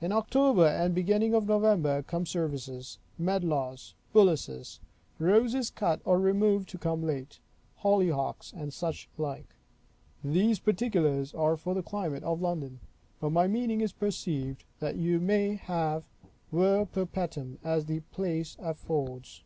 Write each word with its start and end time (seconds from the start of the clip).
In 0.00 0.10
October 0.10 0.64
and 0.66 0.86
the 0.92 1.02
beginning 1.02 1.34
of 1.34 1.46
November 1.46 2.00
come 2.02 2.24
services; 2.24 2.96
medlars; 3.18 3.94
bullaces; 4.14 4.80
roses 5.18 5.68
cut 5.68 6.00
or 6.06 6.18
removed 6.18 6.66
to 6.70 6.78
come 6.78 7.02
late; 7.04 7.40
hollyhocks; 7.82 8.54
and 8.54 8.72
such 8.72 9.10
like. 9.18 9.44
These 10.24 10.60
particulars 10.60 11.34
are 11.34 11.58
for 11.58 11.74
the 11.74 11.82
climate 11.82 12.22
of 12.24 12.40
London; 12.40 12.80
but 13.20 13.32
my 13.32 13.46
meaning 13.46 13.82
is 13.82 13.92
perceived, 13.92 14.64
that 14.78 14.96
you 14.96 15.20
may 15.20 15.56
have 15.56 16.04
ver 16.50 16.86
perpetuum, 16.86 17.58
as 17.62 17.84
the 17.84 18.00
place 18.12 18.56
affords. 18.60 19.44